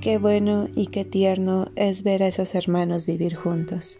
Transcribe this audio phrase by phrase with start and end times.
[0.00, 3.98] Qué bueno y qué tierno es ver a esos hermanos vivir juntos.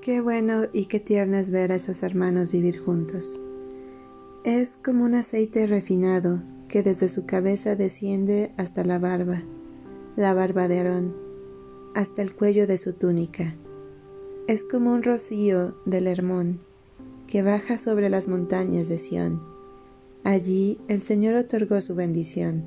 [0.00, 3.38] Qué bueno y qué tierno es ver a esos hermanos vivir juntos.
[4.46, 6.40] Es como un aceite refinado
[6.72, 9.42] que desde su cabeza desciende hasta la barba,
[10.16, 11.14] la barba de Aarón,
[11.94, 13.54] hasta el cuello de su túnica.
[14.48, 16.60] Es como un rocío del Hermón
[17.26, 19.42] que baja sobre las montañas de Sión.
[20.24, 22.62] Allí el Señor otorgó su bendición,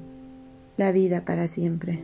[0.78, 2.03] la vida para siempre.